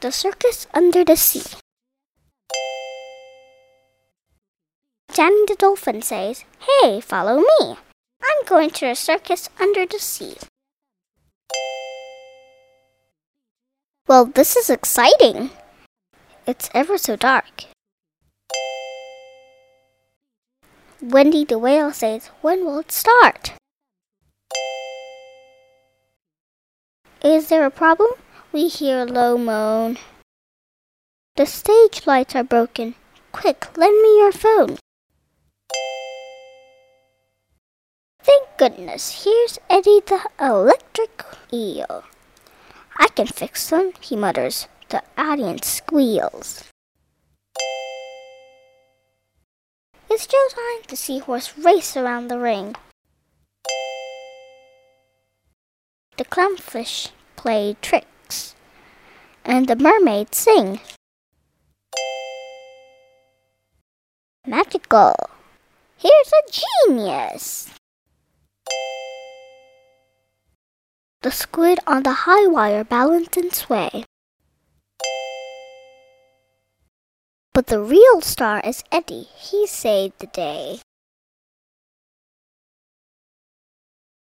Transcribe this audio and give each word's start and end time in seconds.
The 0.00 0.10
Circus 0.10 0.66
Under 0.72 1.04
the 1.04 1.14
Sea. 1.14 1.42
Danny 5.12 5.44
the 5.46 5.56
Dolphin 5.58 6.00
says, 6.00 6.46
Hey, 6.58 7.02
follow 7.02 7.40
me. 7.40 7.76
I'm 8.22 8.46
going 8.46 8.70
to 8.70 8.86
a 8.86 8.94
circus 8.94 9.50
under 9.60 9.84
the 9.84 9.98
sea. 9.98 10.36
Well, 14.08 14.24
this 14.24 14.56
is 14.56 14.70
exciting. 14.70 15.50
It's 16.46 16.70
ever 16.72 16.96
so 16.96 17.16
dark. 17.16 17.64
Wendy 21.02 21.44
the 21.44 21.58
Whale 21.58 21.92
says, 21.92 22.30
When 22.40 22.64
will 22.64 22.78
it 22.78 22.90
start? 22.90 23.52
Is 27.22 27.50
there 27.50 27.66
a 27.66 27.70
problem? 27.70 28.12
We 28.52 28.66
hear 28.66 29.02
a 29.02 29.04
low 29.04 29.38
moan. 29.38 29.96
The 31.36 31.46
stage 31.46 32.04
lights 32.04 32.34
are 32.34 32.42
broken. 32.42 32.96
Quick, 33.30 33.76
lend 33.76 34.02
me 34.02 34.18
your 34.18 34.32
phone. 34.32 34.76
Thank 38.22 38.48
goodness, 38.58 39.24
here's 39.24 39.60
Eddie 39.70 40.02
the 40.04 40.28
electric 40.40 41.24
eel. 41.52 42.02
I 42.98 43.06
can 43.08 43.28
fix 43.28 43.70
them, 43.70 43.92
he 44.00 44.16
mutters. 44.16 44.66
The 44.88 45.04
audience 45.16 45.68
squeals. 45.68 46.64
It's 50.10 50.26
just 50.26 50.56
time 50.56 50.82
the 50.88 50.96
seahorse 50.96 51.56
race 51.56 51.96
around 51.96 52.26
the 52.26 52.40
ring. 52.40 52.74
The 56.18 56.24
clownfish 56.24 57.12
play 57.36 57.76
tricks, 57.80 58.09
and 59.50 59.66
the 59.66 59.74
mermaids 59.74 60.38
sing. 60.38 60.78
Magical! 64.46 65.12
Here's 65.98 66.30
a 66.30 66.42
genius! 66.86 67.68
The 71.22 71.32
squid 71.32 71.80
on 71.84 72.04
the 72.04 72.30
high 72.30 72.46
wire 72.46 72.84
balance 72.84 73.36
and 73.36 73.52
sway. 73.52 74.04
But 77.52 77.66
the 77.66 77.80
real 77.80 78.20
star 78.20 78.60
is 78.64 78.84
Eddie. 78.92 79.26
He 79.34 79.66
saved 79.66 80.20
the 80.20 80.28
day. 80.28 80.78